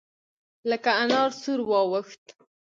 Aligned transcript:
لکه 0.69 0.91
انار 1.03 1.29
سور 1.41 1.59
واوښت. 1.69 2.23